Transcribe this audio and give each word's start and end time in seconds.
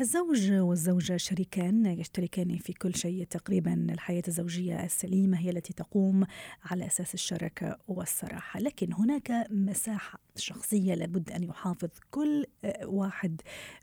الزوج 0.00 0.52
والزوجة 0.52 1.16
شريكان 1.16 1.86
يشتركان 1.86 2.56
في 2.56 2.72
كل 2.72 2.94
شيء 2.94 3.24
تقريبا 3.24 3.86
الحياة 3.90 4.22
الزوجية 4.28 4.84
السليمة 4.84 5.38
هي 5.38 5.50
التي 5.50 5.72
تقوم 5.72 6.24
على 6.64 6.86
أساس 6.86 7.14
الشراكة 7.14 7.78
والصراحة. 7.88 8.60
لكن 8.60 8.92
هناك 8.92 9.46
مساحة 9.50 10.20
شخصية 10.36 10.94
لابد 10.94 11.30
أن 11.30 11.42
يحافظ 11.42 11.88
كل 12.10 12.44
واحد 12.84 13.40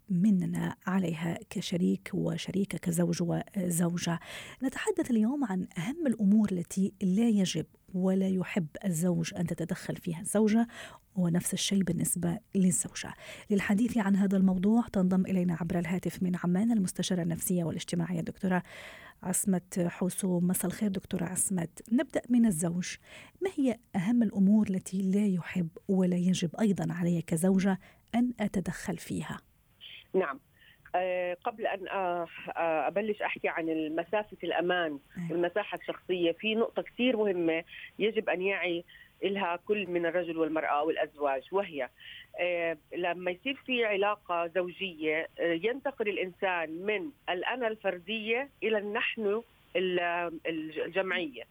مننا 0.10 0.76
عليها 0.88 1.40
كشريك 1.50 2.12
وشريكة 2.14 2.78
كزوج 2.78 3.18
وزوجة. 3.22 4.20
نتحدث 4.64 5.12
اليوم 5.12 5.46
عن 5.46 5.68
أهم 5.78 6.08
الأمور 6.08 6.52
التي 6.52 6.94
لا 7.02 7.30
يجب 7.30 7.66
ولا 7.94 8.28
يحب 8.28 8.68
الزوج 8.86 9.34
أن 9.36 9.48
تتدخل 9.48 9.96
فيها 9.96 10.22
الزوجة 10.22 10.68
ونفس 11.16 11.54
الشيء 11.54 11.84
بالنسبة 11.84 12.40
للزوجة. 12.56 13.14
للحديث 13.50 13.98
عن 13.98 14.16
هذا 14.16 14.38
الموضوع 14.38 14.88
تنضم 14.94 15.26
إلينا 15.26 15.58
عبر 15.62 15.80
الهاتف 15.80 16.24
من 16.24 16.36
عمان 16.44 16.72
المستشارة 16.72 17.22
النفسية 17.22 17.64
والاجتماعية 17.64 18.20
الدكتورة 18.20 18.64
عصمت 19.24 19.80
حوسو. 19.80 20.40
مساء 20.40 20.66
الخير 20.66 20.90
دكتورة 20.90 21.26
عصمت. 21.26 21.82
نبدأ 21.92 22.22
من 22.30 22.46
الزوج. 22.46 22.96
ما 23.42 23.50
هي 23.56 23.80
أهم 23.96 24.24
الأمور 24.24 24.70
التي 24.70 25.02
لا 25.02 25.26
يحب 25.26 25.70
ولا 25.88 26.18
يجب 26.18 26.56
أيضا 26.56 26.94
علي 26.94 27.22
كزوجة 27.22 27.80
أن 28.16 28.34
أتدخل 28.40 28.98
فيها؟ 28.98 29.40
نعم. 30.14 30.40
قبل 31.44 31.68
أن 31.68 31.88
آه، 31.88 32.28
آه، 32.58 32.88
أبلش 32.88 33.22
أحكي 33.22 33.48
عن 33.48 33.96
مسافه 33.96 34.38
الأمان 34.44 35.00
أيوة. 35.18 35.32
والمساحه 35.32 35.78
الشخصية. 35.78 36.32
في 36.32 36.56
نقطة 36.56 36.82
كثير 36.82 37.18
مهمة 37.18 37.64
يجب 38.00 38.30
أن 38.30 38.42
يعي 38.42 38.84
لها 39.24 39.60
كل 39.68 39.88
من 39.88 40.06
الرجل 40.06 40.38
والمرأة 40.38 40.84
والأزواج 40.84 41.44
وهي 41.52 41.90
لما 42.96 43.32
يصير 43.32 43.56
في 43.66 43.86
علاقة 43.86 44.48
زوجية 44.48 45.28
ينتقل 45.40 46.10
الإنسان 46.10 46.70
من 46.70 47.10
الأنا 47.30 47.68
الفردية 47.68 48.50
إلى 48.64 48.78
النحن 48.78 49.42
الجمعية. 50.48 51.44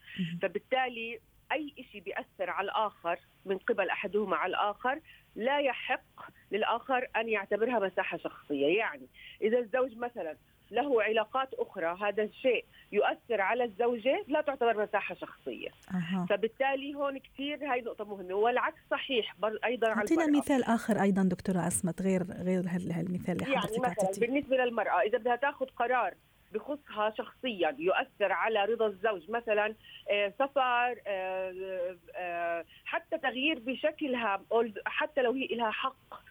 فبالتالي 0.42 1.18
أي 1.52 1.74
شيء 1.92 2.00
بيأثر 2.00 2.50
على 2.50 2.64
الآخر 2.64 3.18
من 3.44 3.58
قبل 3.58 3.90
أحدهما 3.90 4.36
على 4.36 4.50
الآخر 4.50 5.00
لا 5.36 5.60
يحق 5.60 6.30
للآخر 6.52 7.08
أن 7.16 7.28
يعتبرها 7.28 7.78
مساحة 7.78 8.18
شخصية، 8.18 8.78
يعني 8.78 9.06
إذا 9.42 9.58
الزوج 9.58 9.96
مثلا 9.96 10.36
له 10.70 11.02
علاقات 11.02 11.54
أخرى 11.54 11.96
هذا 12.00 12.22
الشيء 12.22 12.64
يؤثر 12.92 13.40
على 13.40 13.64
الزوجة 13.64 14.24
لا 14.28 14.40
تعتبر 14.40 14.82
مساحة 14.82 15.14
شخصية. 15.14 15.68
أه. 15.94 16.26
فبالتالي 16.30 16.94
هون 16.94 17.18
كثير 17.18 17.72
هاي 17.72 17.80
نقطة 17.80 18.04
مهمة 18.04 18.34
والعكس 18.34 18.78
صحيح 18.90 19.34
أيضا 19.64 19.88
على 19.88 19.98
أعطينا 19.98 20.38
مثال 20.38 20.64
آخر 20.64 21.02
أيضا 21.02 21.22
دكتورة 21.22 21.58
عصمت 21.58 22.02
غير 22.02 22.22
غير 22.22 22.62
هالمثال 22.68 23.42
اللي 23.42 23.52
يعني 23.54 23.78
مثلا 23.78 24.10
بالنسبة 24.20 24.56
للمرأة 24.56 25.00
إذا 25.00 25.18
بدها 25.18 25.36
تاخذ 25.36 25.66
قرار 25.66 26.14
بخصها 26.52 27.14
شخصيا 27.18 27.76
يؤثر 27.78 28.32
على 28.32 28.64
رضا 28.64 28.86
الزوج. 28.86 29.30
مثلا 29.30 29.74
آه، 30.10 30.32
سفر 30.38 31.00
آه، 31.06 31.96
آه، 32.14 32.64
حتى 32.84 33.18
تغيير 33.18 33.58
بشكلها 33.58 34.42
حتى 34.86 35.22
لو 35.22 35.32
هي 35.32 35.46
لها 35.46 35.70
حق 35.70 36.26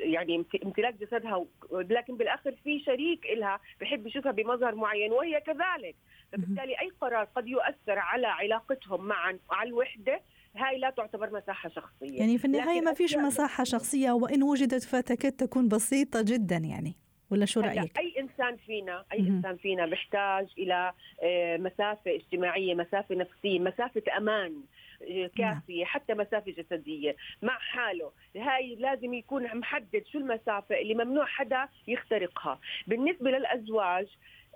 يعني 0.00 0.44
امتلاك 0.64 0.94
جسدها 0.94 1.44
لكن 1.72 2.16
بالآخر 2.16 2.54
في 2.64 2.80
شريك 2.80 3.26
لها 3.36 3.60
بحب 3.80 4.06
يشوفها 4.06 4.32
بمظهر 4.32 4.74
معين 4.74 5.12
وهي 5.12 5.40
كذلك. 5.40 5.96
فبالتالي 6.32 6.80
أي 6.80 6.90
قرار 7.00 7.28
قد 7.36 7.46
يؤثر 7.48 7.98
على 7.98 8.26
علاقتهم 8.26 9.04
معا 9.04 9.38
على 9.50 9.68
الوحدة 9.68 10.20
هاي 10.56 10.78
لا 10.78 10.90
تعتبر 10.90 11.30
مساحة 11.30 11.68
شخصية. 11.68 12.18
يعني 12.18 12.38
في 12.38 12.44
النهاية 12.44 12.80
ما 12.80 12.92
فيش 12.92 13.16
مساحة 13.16 13.64
شخصية 13.64 14.10
وإن 14.10 14.42
وجدت 14.42 14.84
فتكاد 14.84 15.32
تكون 15.32 15.68
بسيطة 15.68 16.22
جدا 16.22 16.56
يعني. 16.56 17.05
ولا 17.30 17.46
شو 17.46 17.60
رأيك؟ 17.60 17.98
أي 17.98 18.14
إنسان 18.18 18.56
فينا 18.56 19.04
أي 19.12 19.22
م- 19.22 19.26
إنسان 19.36 19.56
فينا 19.56 19.86
بيحتاج 19.86 20.46
إلى 20.58 20.92
آه، 21.22 21.56
مسافة 21.56 22.14
اجتماعية، 22.14 22.74
مسافة 22.74 23.14
نفسية، 23.14 23.58
مسافة 23.58 24.02
أمان 24.16 24.60
آه، 25.02 25.30
كافية 25.36 25.76
نعم. 25.82 25.86
حتى 25.86 26.14
مسافة 26.14 26.50
جسدية 26.52 27.16
مع 27.42 27.58
حاله 27.58 28.12
هاي 28.36 28.74
لازم 28.74 29.14
يكون 29.14 29.56
محدد 29.58 30.04
شو 30.12 30.18
المسافة 30.18 30.78
اللي 30.80 30.94
ممنوع 30.94 31.24
حدا 31.26 31.68
يخترقها 31.88 32.58
بالنسبة 32.86 33.30
للأزواج 33.30 34.06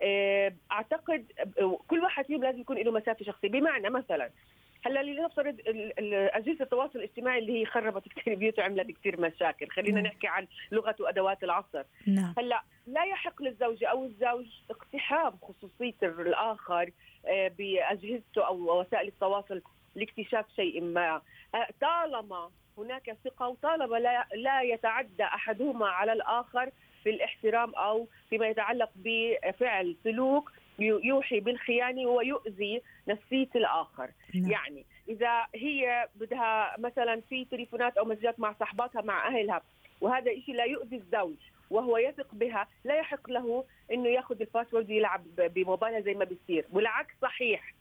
آه، 0.03 0.53
أعتقد 0.73 1.25
كل 1.89 2.01
واحد 2.01 2.25
فيهم 2.27 2.45
لازم 2.45 2.61
يكون 2.61 2.79
له 2.79 2.93
مسافة 2.93 3.25
شخصية 3.25 3.49
بمعنى 3.49 3.91
مثلا 3.91 4.31
هلا 4.83 5.03
لنفترض 5.03 5.57
اجهزه 6.35 6.65
التواصل 6.65 6.99
الاجتماعي 6.99 7.39
اللي 7.39 7.61
هي 7.61 7.67
خربت 7.67 8.09
كثير 8.09 8.35
بيوت 8.35 8.59
وعملت 8.59 8.91
كثير 8.91 9.21
مشاكل، 9.21 9.69
خلينا 9.69 10.01
نحكي 10.01 10.27
عن 10.27 10.47
لغة 10.73 10.97
وأدوات 11.01 11.45
العصر. 11.45 11.83
نعم. 12.07 12.35
هلا 12.39 12.63
لا 12.87 13.05
يحق 13.05 13.43
للزوجه 13.43 13.87
أو 13.87 14.05
الزوج 14.05 14.47
اقتحام 14.71 15.33
خصوصية 15.43 15.95
الآخر 16.03 16.91
آه، 17.27 17.49
بأجهزته 17.59 18.47
أو 18.47 18.81
وسائل 18.81 19.09
التواصل 19.09 19.63
لاكتشاف 19.95 20.47
شيء 20.57 20.81
ما، 20.81 21.21
آه، 21.55 21.69
طالما 21.81 22.51
هناك 22.79 23.17
ثقة 23.25 23.49
وطالما 23.49 23.97
لا 23.97 24.27
لا 24.35 24.63
يتعدى 24.63 25.25
أحدهما 25.25 25.89
على 25.89 26.13
الآخر 26.13 26.71
في 27.05 27.11
الاحترام 27.11 27.75
أو 27.75 28.09
فيما 28.31 28.49
يتعلق 28.49 28.91
بفعل 28.97 29.97
سلوك 30.05 30.53
يوحي 30.79 31.41
بالخيانه 31.41 32.07
ويؤذي 32.07 32.83
نفسية 33.09 33.49
الآخر. 33.55 34.11
نعم. 34.35 34.51
يعني 34.51 34.85
إذا 35.09 35.47
هي 35.55 36.09
بدها 36.15 36.77
مثلا 36.79 37.21
في 37.21 37.45
تليفونات 37.45 37.97
أو 37.97 38.05
مسجات 38.05 38.41
مع 38.41 38.55
صحباتها 38.61 39.03
مع 39.03 39.29
أهلها 39.29 39.63
وهذا 40.01 40.33
إشي 40.33 40.53
لا 40.53 40.65
يؤذي 40.65 40.97
الزوج 40.97 41.37
وهو 41.71 41.99
يثق 41.99 42.35
بها 42.35 42.69
لا 42.85 42.95
يحق 42.95 43.31
له 43.31 43.65
إنه 43.93 44.09
يأخذ 44.09 44.41
الباسورد 44.41 44.91
ويلعب 44.91 45.25
بموبايلها 45.37 46.01
زي 46.01 46.15
ما 46.15 46.25
بيصير. 46.25 46.65
والعكس 46.73 47.15
صحيح. 47.23 47.75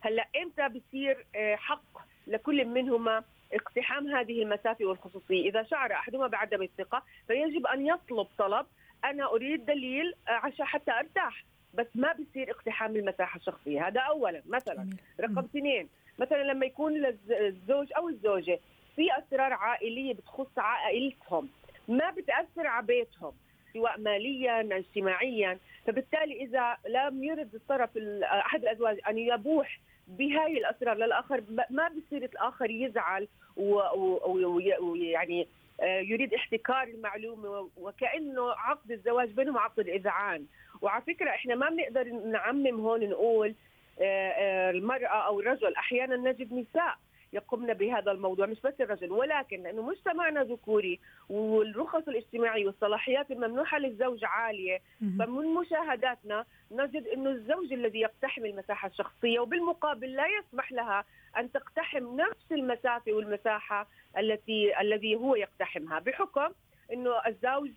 هلأ 0.00 0.28
إمتى 0.42 0.68
بصير 0.68 1.26
آه، 1.36 1.56
حق 1.56 1.98
لكل 2.26 2.64
منهما؟ 2.64 3.24
اقتحام 3.52 4.08
هذه 4.08 4.42
المسافة 4.42 4.84
والخصوصية. 4.84 5.48
إذا 5.48 5.62
شعر 5.62 5.92
أحدهما 5.92 6.26
بعدم 6.26 6.62
الثقة 6.62 7.02
فيجب 7.26 7.66
أن 7.66 7.86
يطلب 7.86 8.26
طلب 8.38 8.66
أنا 9.04 9.26
أريد 9.26 9.66
دليل 9.66 10.14
آه، 10.28 10.30
عشان 10.30 10.64
حتى 10.66 10.92
أرتاح. 10.92 11.44
بس 11.74 11.86
ما 11.94 12.12
بصير 12.12 12.50
اقتحام 12.50 12.96
المساحة 12.96 13.36
الشخصية. 13.36 13.86
هذا 13.88 14.00
اولا. 14.00 14.42
مثلا 14.46 14.90
رقم 15.20 15.38
اثنين 15.38 15.88
مثلا 16.18 16.42
لما 16.42 16.66
يكون 16.66 17.06
الزوج 17.30 17.92
أو 17.96 18.08
الزوجة 18.08 18.58
في 18.96 19.08
أسرار 19.18 19.52
عائلية 19.52 20.14
بتخص 20.14 20.58
عائلتهم 20.58 21.48
ما 21.88 22.10
بتأثر 22.10 22.66
على 22.66 22.86
بيتهم 22.86 23.32
سواء 23.72 24.00
ماليا 24.00 24.76
اجتماعيا. 24.76 25.58
فبالتالي 25.86 26.44
إذا 26.44 26.76
لم 26.88 27.24
يرد 27.24 27.54
الطرف 27.54 27.98
أحد 28.22 28.62
الأزواج 28.62 28.98
أن 29.08 29.18
يبوح 29.18 29.80
بهاي 30.08 30.58
الأسرار 30.58 30.96
للآخر 30.96 31.42
ما 31.70 31.88
بصير 31.88 32.24
الآخر 32.24 32.70
يزعل 32.70 33.28
ويعني 33.56 35.48
آه، 35.80 36.00
يريد 36.00 36.34
احتكار 36.34 36.82
المعلومة 36.82 37.68
وكأنه 37.76 38.50
عقد 38.50 38.90
الزواج 38.92 39.28
بينهم 39.30 39.58
عقد 39.58 39.88
اذعان 39.88 40.46
وعلى 40.82 41.02
فكرة 41.02 41.30
إحنا 41.30 41.54
ما 41.54 41.68
بنقدر 41.70 42.04
نعمم 42.04 42.80
هون 42.80 43.08
نقول 43.08 43.54
آه، 44.00 44.30
آه، 44.30 44.70
المرأة 44.70 45.26
أو 45.26 45.40
الرجل 45.40 45.74
أحيانا 45.74 46.16
نجد 46.16 46.52
نساء. 46.52 46.96
يقمن 47.32 47.74
بهذا 47.74 48.12
الموضوع 48.12 48.46
مش 48.46 48.60
بس 48.60 48.74
الرجل 48.80 49.12
ولكن 49.12 49.62
لأنه 49.62 49.82
مجتمعنا 49.82 50.42
ذكوري 50.44 51.00
والرخص 51.28 52.08
الاجتماعيه 52.08 52.66
والصلاحيات 52.66 53.30
الممنوحة 53.30 53.78
للزوج 53.78 54.24
عالية 54.24 54.78
فمن 55.18 55.54
مشاهداتنا 55.54 56.44
نجد 56.70 57.06
إنه 57.06 57.30
الزوج 57.30 57.72
الذي 57.72 58.00
يقتحم 58.00 58.44
المساحة 58.46 58.88
الشخصية 58.88 59.40
وبالمقابل 59.40 60.12
لا 60.12 60.24
يسمح 60.38 60.72
لها 60.72 61.04
أن 61.36 61.52
تقتحم 61.52 62.16
نفس 62.16 62.52
المسافة 62.52 63.12
والمساحة 63.12 63.88
التي 64.18 64.80
الذي 64.80 65.14
هو 65.16 65.34
يقتحمها. 65.36 65.98
بحكم 65.98 66.48
إنه 66.92 67.10
الزوج 67.26 67.70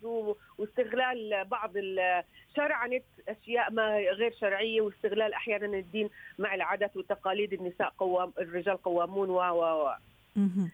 واستغلال 0.58 1.44
بعض 1.44 1.72
شرعنه 2.56 3.00
أشياء 3.28 3.72
ما 3.72 3.98
غير 3.98 4.34
شرعية 4.40 4.80
واستغلال 4.80 5.32
أحيانا 5.32 5.78
الدين 5.78 6.10
مع 6.38 6.54
العادات 6.54 6.96
والتقاليد. 6.96 7.52
النساء 7.52 7.88
قوام 7.98 8.32
الرجال 8.38 8.82
قوامون 8.82 9.30
و 9.30 9.38
و 9.38 9.90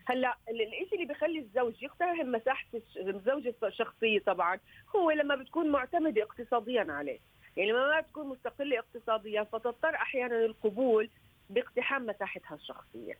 هلأ 0.06 0.34
الشيء 0.50 0.94
اللي 0.94 1.06
بيخلي 1.06 1.38
الزوج 1.38 1.82
يقتحم 1.82 2.26
مساحة 2.32 2.66
الزوجه 2.96 3.54
الشخصية 3.62 4.18
طبعا 4.18 4.58
هو 4.96 5.10
لما 5.10 5.34
بتكون 5.34 5.70
معتمدة 5.70 6.22
اقتصاديا 6.22 6.86
عليه. 6.88 7.18
يعني 7.56 7.72
لما 7.72 7.86
ما 7.86 8.00
بتكون 8.00 8.26
مستقلة 8.28 8.78
اقتصاديا 8.78 9.42
فتضطر 9.42 9.94
أحيانا 9.94 10.44
القبول 10.44 11.10
باقتحام 11.50 12.06
مساحتها 12.06 12.54
الشخصية. 12.54 13.14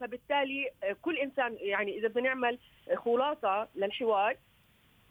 فبالتالي 0.00 0.70
كل 1.02 1.18
إنسان 1.18 1.56
يعني 1.60 1.98
إذا 1.98 2.08
بنعمل 2.08 2.58
خلاصة 2.96 3.68
للحوار 3.74 4.36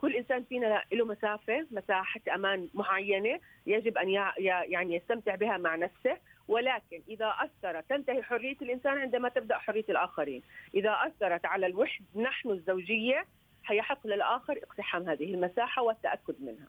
كل 0.02 0.16
إنسان 0.16 0.44
فينا 0.44 0.84
له 0.92 1.06
مسافة 1.06 1.68
مساحة 1.72 2.22
أمان 2.36 2.70
معينة 2.74 3.40
يجب 3.68 3.98
أن 3.98 4.10
يعني 4.40 4.96
يستمتع 4.96 5.36
بها 5.36 5.58
مع 5.58 5.76
نفسه. 5.76 6.18
ولكن 6.48 7.02
إذا 7.08 7.36
أثرت 7.40 7.90
تنتهي 7.90 8.24
حرية 8.24 8.58
الإنسان 8.62 8.98
عندما 8.98 9.30
تبدأ 9.30 9.58
حرية 9.58 9.86
الآخرين. 9.90 10.42
إذا 10.74 10.98
أثرت 11.08 11.46
على 11.46 11.66
الوحدة 11.66 12.06
نحن 12.16 12.50
الزوجية 12.50 13.26
حيحق 13.64 14.08
للآخر 14.08 14.60
اقتحام 14.64 15.10
هذه 15.10 15.34
المساحة 15.34 15.84
والتأكد 15.84 16.36
منها. 16.42 16.68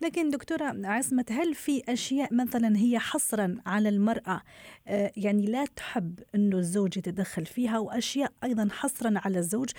لكن 0.00 0.30
دكتورة 0.30 0.74
عصمة 0.84 1.24
هل 1.30 1.54
في 1.54 1.82
أشياء 1.88 2.34
مثلا 2.34 2.76
هي 2.76 2.98
حصرا 2.98 3.56
على 3.66 3.88
المرأة 3.88 4.42
آه، 4.88 5.12
يعني 5.16 5.46
لا 5.46 5.64
تحب 5.76 6.20
أنه 6.34 6.58
الزوج 6.58 6.96
يتدخل 6.96 7.46
فيها 7.46 7.78
وأشياء 7.78 8.32
أيضا 8.44 8.68
حصرا 8.72 9.12
على 9.24 9.38
الزوج 9.38 9.70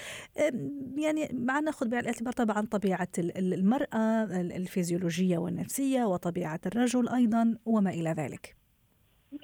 يعني 0.97 1.29
مع 1.33 1.59
نأخذ 1.59 1.87
بعين 1.87 2.01
الاعتبار 2.03 2.33
طبعا 2.33 2.65
طبيعة 2.65 3.07
المرأة 3.19 4.23
الفيزيولوجية 4.41 5.37
والنفسية 5.37 6.03
وطبيعة 6.03 6.59
الرجل 6.65 7.09
أيضا 7.09 7.57
وما 7.65 7.89
إلى 7.89 8.09
ذلك. 8.09 8.62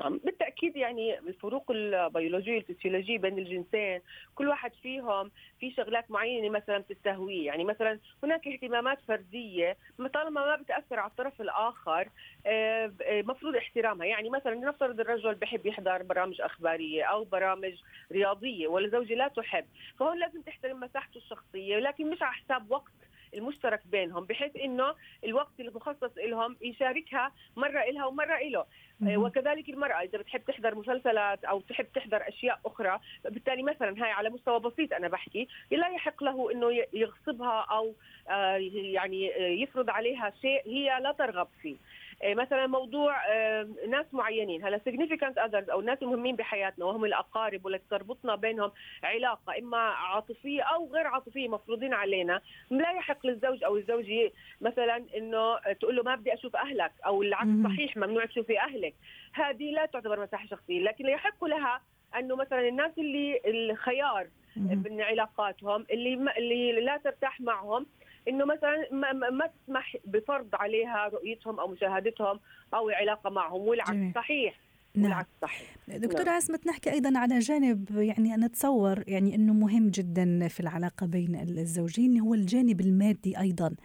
بالتأكيد 0.10 0.76
يعني 0.76 1.20
الفروق 1.20 1.72
البيولوجية 1.72 2.58
الفسيولوجية 2.58 3.18
بين 3.18 3.38
الجنسين 3.40 4.02
كل 4.36 4.48
واحد 4.48 4.72
فيهم 4.82 5.32
في 5.60 5.72
شغلات 5.72 6.12
معينة 6.12 6.50
مثلا 6.50 6.78
بتستهويه. 6.78 7.46
يعني 7.46 7.64
مثلا 7.64 8.00
هناك 8.24 8.48
اهتمامات 8.48 8.98
فردية 9.08 9.78
طالما 10.14 10.46
ما 10.46 10.56
بتأثر 10.56 11.00
على 11.00 11.10
الطرف 11.10 11.42
الآخر 11.42 12.10
آه، 12.46 12.92
آه، 13.02 13.22
مفروض 13.22 13.56
احترامها. 13.56 14.08
يعني 14.08 14.30
مثلا 14.30 14.56
نفترض 14.56 15.00
الرجل 15.00 15.36
بحب 15.36 15.66
يحضر 15.66 16.04
برامج 16.04 16.42
أخبارية 16.42 17.04
أو 17.04 17.24
برامج 17.24 17.74
رياضية 18.12 18.68
والزوجة 18.68 19.14
لا 19.14 19.28
تحب 19.28 19.66
فهون 20.00 20.20
لازم 20.20 20.42
تحترم 20.42 20.80
مساحته 20.80 21.18
الشخصية 21.18 21.78
لكن 21.78 22.10
مش 22.10 22.22
على 22.22 22.34
حساب 22.34 22.72
وقت 22.72 22.92
المشترك 23.34 23.82
بينهم 23.92 24.26
بحيث 24.26 24.56
إنه 24.56 24.96
الوقت 25.24 25.60
المخصص 25.60 26.12
لهم 26.18 26.58
يشاركها 26.62 27.32
مرة 27.58 27.80
إلها 27.80 28.06
ومرة 28.06 28.36
إله. 28.36 28.66
وكذلك 29.02 29.70
المرأة 29.70 30.02
إذا 30.02 30.18
بتحب 30.18 30.42
تحضر 30.48 30.76
مسلسلات 30.76 31.46
أو 31.46 31.62
تحب 31.62 31.86
تحضر 31.96 32.28
أشياء 32.28 32.60
أخرى 32.66 33.00
بالتالي 33.26 33.64
مثلا 33.64 34.04
هاي 34.04 34.12
على 34.12 34.30
مستوى 34.30 34.60
بسيط 34.60 34.94
أنا 34.94 35.08
بحكي 35.08 35.48
لا 35.72 35.88
يحق 35.88 36.24
له 36.24 36.52
أنه 36.52 36.86
يغصبها 36.94 37.66
أو 37.72 37.94
آه، 38.30 38.56
يعني 38.74 39.36
آه، 39.36 39.50
يفرض 39.50 39.90
عليها 39.90 40.34
شيء 40.42 40.62
هي 40.66 41.00
لا 41.02 41.12
ترغب 41.12 41.48
فيه. 41.62 41.76
مثلا 42.24 42.68
موضوع 42.68 43.28
آه، 43.32 43.68
ناس 43.90 44.06
معينين 44.14 44.66
هلا 44.66 44.82
significant 44.90 45.36
others 45.36 45.70
أو 45.72 45.80
الناس 45.80 45.98
المهمين 46.02 46.36
بحياتنا 46.36 46.86
وهم 46.86 47.06
الأقارب 47.06 47.66
والتي 47.66 47.84
تربطنا 47.90 48.36
بينهم 48.36 48.72
علاقة 49.04 49.58
إما 49.60 49.78
عاطفية 49.78 50.62
أو 50.62 50.90
غير 50.94 51.08
عاطفية 51.08 51.48
مفروضين 51.48 51.94
علينا 51.94 52.42
لا 52.70 52.92
يحق 52.92 53.19
للزوج 53.26 53.64
أو 53.64 53.78
الزوجة 53.78 54.32
مثلا 54.62 55.06
إنه 55.18 55.58
تقول 55.80 55.96
له 55.96 56.04
ما 56.04 56.16
بدي 56.16 56.34
أشوف 56.34 56.56
أهلك 56.56 56.92
أو 57.06 57.22
العكس 57.24 57.50
صحيح 57.64 57.98
ممنوع 57.98 58.26
تشوفي 58.26 58.60
أهلك. 58.60 58.96
هذه 59.34 59.72
لا 59.72 59.86
تعتبر 59.86 60.22
مساحة 60.22 60.48
شخصية 60.48 60.82
لكن 60.82 61.06
يحق 61.06 61.46
لها 61.46 61.82
إنه 62.20 62.36
مثلا 62.36 62.68
الناس 62.68 62.92
اللي 62.98 63.42
الخيار 63.46 64.28
من 64.56 65.02
علاقاتهم 65.02 65.86
اللي 65.92 66.14
اللي 66.38 66.72
لا 66.82 66.98
ترتاح 66.98 67.42
معهم 67.42 67.86
إنه 68.28 68.46
مثلا 68.46 68.88
ما, 68.92 69.14
ما 69.14 69.48
تسمح 69.48 69.98
بفرض 70.06 70.50
عليها 70.54 71.08
رؤيتهم 71.08 71.60
أو 71.60 71.68
مشاهدتهم 71.68 72.40
أو 72.74 72.90
علاقه 72.90 73.30
معهم 73.30 73.62
والعكس. 73.62 74.16
صحيح. 74.16 74.56
نعم. 74.96 75.24
صحيح. 75.42 75.76
دكتورة 75.88 76.24
نعم. 76.24 76.36
عصمت 76.36 76.68
نحكي 76.68 76.92
أيضا 76.92 77.20
على 77.20 77.40
جانب 77.40 77.90
يعني 77.92 78.36
أنا 78.36 78.46
أتصور 78.46 79.04
يعني 79.08 79.36
أنه 79.36 79.54
مهم 79.54 79.90
جدا 79.90 80.48
في 80.48 80.60
العلاقة 80.60 81.06
بين 81.06 81.36
الزوجين 81.36 82.20
هو 82.20 82.34
الجانب 82.34 82.82
المادي 82.82 83.40
أيضا. 83.40 83.76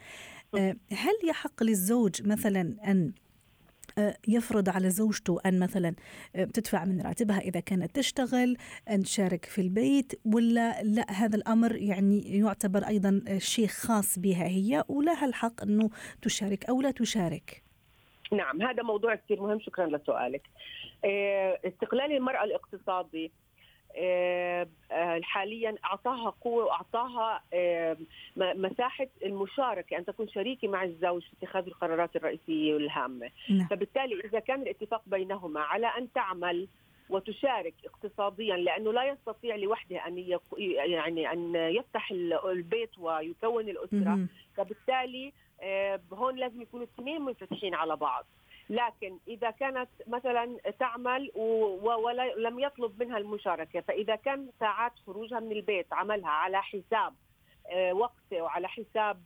آه، 0.55 0.77
هل 0.93 1.29
يحق 1.29 1.63
للزوج 1.63 2.29
مثلا 2.29 2.77
أن 2.87 3.13
آه، 3.99 4.17
يفرض 4.29 4.69
على 4.69 4.91
زوجته 4.91 5.41
أن 5.47 5.61
مثلا 5.61 5.95
آه، 6.37 6.45
تدفع 6.45 6.85
من 6.85 7.01
راتبها 7.01 7.39
إذا 7.39 7.61
كانت 7.61 7.97
تشتغل 7.97 8.57
أن 8.91 9.03
تشارك 9.03 9.45
في 9.45 9.61
البيت 9.61 10.13
ولا 10.25 10.83
لا؟ 10.83 11.11
هذا 11.11 11.37
الأمر 11.37 11.77
يعني 11.77 12.39
يعتبر 12.39 12.87
أيضا 12.87 13.23
شيء 13.39 13.67
خاص 13.67 14.19
بها 14.19 14.47
هي 14.47 14.85
ولها 14.89 15.27
الحق 15.27 15.63
أنه 15.63 15.91
تشارك 16.23 16.65
أو 16.65 16.81
لا 16.81 16.91
تشارك؟ 16.91 17.65
نعم 18.33 18.63
هذا 18.63 18.83
موضوع 18.83 19.15
كثير 19.15 19.43
مهم. 19.43 19.61
شكرا 19.61 19.87
لسؤالك. 19.87 20.43
استقلال 21.65 22.13
المرأة 22.13 22.45
الاقتصادي 22.45 23.31
آه، 23.97 24.69
آه، 24.93 25.21
حاليا 25.23 25.75
أعطاها 25.85 26.31
قوة 26.31 26.65
وأعطاها 26.65 27.43
آه، 27.55 27.97
مساحة 28.37 29.07
المشاركة 29.25 29.99
أن 29.99 30.05
تكون 30.05 30.29
شريكة 30.29 30.69
مع 30.69 30.85
الزوج 30.85 31.23
في 31.23 31.33
اتخاذ 31.43 31.67
القرارات 31.67 32.17
الرئيسية 32.17 32.75
والهامة. 32.75 33.31
نعم. 33.51 33.67
فبالتالي 33.69 34.21
إذا 34.21 34.39
كان 34.39 34.63
الاتفاق 34.63 35.03
بينهما 35.07 35.61
على 35.61 35.87
أن 35.87 36.13
تعمل 36.13 36.69
وتشارك 37.11 37.75
اقتصاديا 37.85 38.57
لأنه 38.57 38.93
لا 38.93 39.05
يستطيع 39.05 39.57
لوحده 39.57 40.07
أن 40.07 40.39
يعني 40.59 41.33
أن 41.33 41.55
يفتح 41.55 42.11
البيت 42.45 42.99
ويكون 42.99 43.69
الأسرة 43.69 44.27
فبالتالي 44.57 45.33
هون 46.13 46.37
لازم 46.37 46.63
يكونوا 46.63 46.87
الاثنين 46.87 47.23
منفتحين 47.23 47.75
على 47.75 47.97
بعض. 47.97 48.27
لكن 48.71 49.19
إذا 49.29 49.51
كانت 49.51 49.89
مثلا 50.07 50.57
تعمل 50.79 51.31
ولم 51.35 52.59
يطلب 52.59 53.03
منها 53.03 53.19
المشاركة 53.19 53.81
فإذا 53.81 54.17
كان 54.17 54.49
ساعات 54.61 54.93
خروجها 55.07 55.41
من 55.41 55.53
البيت 55.53 55.93
عملها 55.93 56.31
على 56.31 56.63
حساب 56.63 57.15
آه، 57.71 57.93
وقته 57.93 58.43
وعلى 58.43 58.69
حساب 58.69 59.21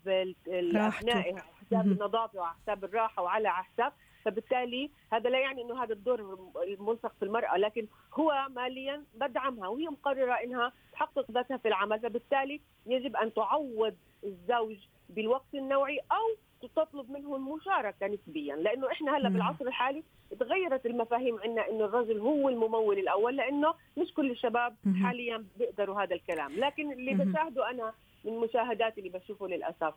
ابنائها 0.49 1.43
حساب 1.67 1.87
النظافه 1.87 2.38
وعلى 2.38 2.55
حساب 2.62 2.85
الراحة 2.85 3.23
وعلى 3.23 3.52
حساب 3.52 3.93
فبالتالي 4.25 4.90
هذا 5.12 5.31
لا 5.31 5.38
يعني 5.38 5.62
إنه 5.62 5.82
هذا 5.82 5.93
الدور 5.93 6.38
الملصق 6.62 7.12
في 7.19 7.25
المرأة 7.25 7.56
لكن 7.56 7.87
هو 8.14 8.46
ماليا 8.50 9.05
بدعمها 9.14 9.69
وهي 9.69 9.88
مقررة 9.88 10.32
إنها 10.35 10.73
تحقق 10.93 11.31
ذاتها 11.31 11.56
في 11.56 11.69
العمل 11.69 12.00
فبالتالي 12.00 12.61
يجب 12.87 13.17
أن 13.17 13.35
تعوض 13.35 13.96
الزوج 14.25 14.76
بالوقت 15.08 15.55
النوعي 15.55 15.99
أو 15.99 16.37
تطلب 16.66 17.10
منه 17.10 17.37
المشاركة 17.37 18.06
نسبيا 18.06 18.56
لأنه 18.56 18.92
إحنا 18.92 19.16
هلأ 19.16 19.28
بالعصر 19.28 19.66
الحالي 19.66 20.02
تغيرت 20.40 20.87
المفاهيم 20.87 21.38
عندنا 21.38 21.68
إنه 21.68 21.85
الرجل 21.85 22.18
هو 22.21 22.49
الممول 22.49 22.99
الأول 22.99 23.37
لأنه 23.37 23.75
مش 23.99 24.12
كل 24.14 24.30
الشباب 24.30 24.76
حاليا 25.02 25.44
بيقدروا 25.59 26.02
هذا 26.02 26.14
الكلام. 26.14 26.52
لكن 26.56 26.92
اللي 26.92 27.14
بشاهده 27.25 27.71
أنا 27.71 27.92
من 28.25 28.38
مشاهداتي 28.38 29.00
اللي 29.00 29.18
بشوفه 29.18 29.47
للأسف 29.49 29.94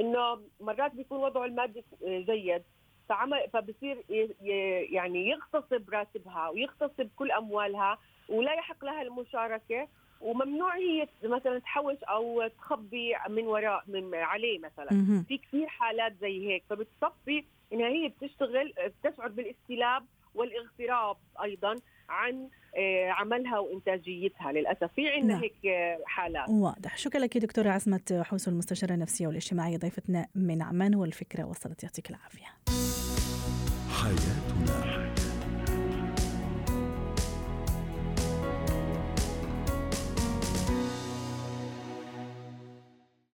إنه 0.00 0.40
مرات 0.60 0.94
بيكون 0.94 1.18
وضعه 1.18 1.44
المادي 1.44 1.84
جيد 2.02 2.62
فعمل 3.08 3.40
فبصير 3.52 4.02
يعني 4.92 5.28
يغتصب 5.28 5.90
راتبها 5.90 6.48
ويغتصب 6.48 7.08
كل 7.16 7.30
أموالها 7.32 7.98
ولا 8.28 8.52
يحق 8.54 8.84
لها 8.84 9.02
المشاركة 9.02 9.88
وممنوع 10.24 10.76
هي 10.76 11.08
مثلا 11.24 11.58
تحوش 11.58 11.96
أو 12.04 12.48
تخبي 12.58 13.12
من 13.28 13.46
وراء 13.46 13.84
من 13.88 14.14
عليه 14.14 14.58
مثلا. 14.58 15.24
في 15.28 15.38
كثير 15.38 15.66
حالات 15.66 16.12
زي 16.20 16.48
هيك. 16.48 16.62
فبتصفي 16.70 17.44
انها 17.72 17.88
هي 17.88 18.08
بتشتغل 18.08 18.72
بتشعر 19.04 19.28
بالاستلاب 19.28 20.04
والإغتراب 20.34 21.16
أيضا 21.42 21.80
عن 22.08 22.48
آه، 22.76 23.10
عملها 23.10 23.58
وإنتاجيتها 23.58 24.52
للأسف. 24.52 24.90
في 24.96 25.08
عندنا 25.08 25.32
نعم. 25.34 25.42
هيك 25.42 25.98
حالات. 26.06 26.48
واضح. 26.48 26.98
شكرا 26.98 27.20
لك 27.20 27.38
دكتورة 27.38 27.70
عصمت 27.70 28.12
حوسو 28.12 28.50
المستشارة 28.50 28.94
النفسية 28.94 29.26
والاجتماعية 29.26 29.76
ضيفتنا 29.76 30.26
من 30.34 30.62
عمان 30.62 30.94
والفكرة 30.94 31.44
وصلت. 31.44 31.82
يعطيك 31.82 32.10
العافية. 32.10 32.46
حياتنا. 34.02 35.03